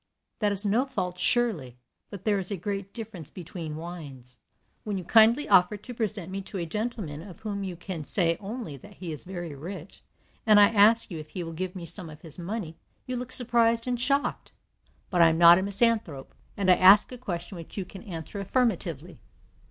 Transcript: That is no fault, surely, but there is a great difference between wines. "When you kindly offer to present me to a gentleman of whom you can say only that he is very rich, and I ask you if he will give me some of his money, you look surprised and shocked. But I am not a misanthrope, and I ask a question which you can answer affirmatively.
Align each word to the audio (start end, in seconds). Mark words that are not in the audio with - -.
That 0.39 0.51
is 0.51 0.65
no 0.65 0.87
fault, 0.87 1.19
surely, 1.19 1.77
but 2.09 2.23
there 2.25 2.39
is 2.39 2.49
a 2.49 2.57
great 2.57 2.91
difference 2.91 3.29
between 3.29 3.75
wines. 3.75 4.39
"When 4.83 4.97
you 4.97 5.03
kindly 5.03 5.47
offer 5.47 5.77
to 5.77 5.93
present 5.93 6.31
me 6.31 6.41
to 6.41 6.57
a 6.57 6.65
gentleman 6.65 7.21
of 7.21 7.41
whom 7.41 7.63
you 7.63 7.75
can 7.75 8.03
say 8.03 8.35
only 8.39 8.77
that 8.77 8.95
he 8.95 9.11
is 9.11 9.23
very 9.25 9.53
rich, 9.53 10.01
and 10.43 10.59
I 10.59 10.69
ask 10.69 11.11
you 11.11 11.19
if 11.19 11.29
he 11.29 11.43
will 11.43 11.53
give 11.53 11.75
me 11.75 11.85
some 11.85 12.09
of 12.09 12.21
his 12.21 12.39
money, 12.39 12.77
you 13.05 13.15
look 13.15 13.31
surprised 13.31 13.85
and 13.85 14.01
shocked. 14.01 14.51
But 15.11 15.21
I 15.21 15.29
am 15.29 15.37
not 15.37 15.59
a 15.59 15.61
misanthrope, 15.61 16.33
and 16.57 16.71
I 16.71 16.77
ask 16.77 17.11
a 17.11 17.17
question 17.19 17.57
which 17.57 17.77
you 17.77 17.85
can 17.85 18.01
answer 18.01 18.39
affirmatively. 18.39 19.19